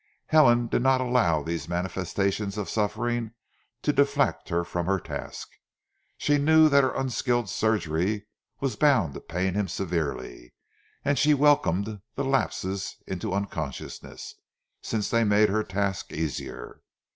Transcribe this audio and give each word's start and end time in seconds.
Helen 0.25 0.65
did 0.65 0.81
not 0.81 0.99
allow 0.99 1.43
these 1.43 1.69
manifestations 1.69 2.57
of 2.57 2.71
suffering 2.71 3.33
to 3.83 3.93
deflect 3.93 4.49
her 4.49 4.63
from 4.63 4.87
her 4.87 4.99
task. 4.99 5.47
She 6.17 6.39
knew 6.39 6.69
that 6.69 6.83
her 6.83 6.95
unskilled 6.95 7.51
surgery 7.51 8.25
was 8.59 8.75
bound 8.75 9.13
to 9.13 9.21
pain 9.21 9.53
him 9.53 9.67
severely, 9.67 10.55
and 11.05 11.19
she 11.19 11.35
welcomed 11.35 12.01
the 12.15 12.23
lapses 12.23 12.95
into 13.05 13.35
unconsciousness, 13.35 14.33
since 14.81 15.07
they 15.11 15.23
made 15.23 15.49
her 15.49 15.63
task 15.63 16.11
easier. 16.11 16.81